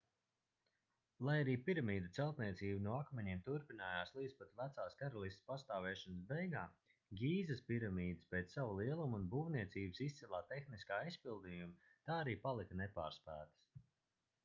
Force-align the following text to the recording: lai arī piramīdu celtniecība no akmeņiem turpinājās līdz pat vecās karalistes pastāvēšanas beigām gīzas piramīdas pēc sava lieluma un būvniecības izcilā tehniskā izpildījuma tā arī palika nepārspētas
lai 1.27 1.33
arī 1.41 1.53
piramīdu 1.65 2.07
celtniecība 2.17 2.81
no 2.85 2.93
akmeņiem 3.01 3.41
turpinājās 3.49 4.13
līdz 4.15 4.37
pat 4.39 4.55
vecās 4.61 4.95
karalistes 5.01 5.43
pastāvēšanas 5.49 6.23
beigām 6.31 6.73
gīzas 7.21 7.61
piramīdas 7.69 8.29
pēc 8.33 8.57
sava 8.57 8.73
lieluma 8.79 9.19
un 9.19 9.27
būvniecības 9.35 10.01
izcilā 10.07 10.39
tehniskā 10.55 10.99
izpildījuma 11.11 11.93
tā 12.09 12.17
arī 12.23 12.33
palika 12.47 12.79
nepārspētas 12.81 13.71